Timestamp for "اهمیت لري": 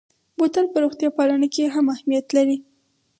1.93-2.57